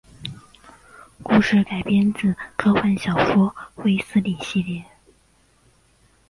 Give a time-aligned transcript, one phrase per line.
[1.21, 4.83] 故事改编自科幻小说卫斯理系列。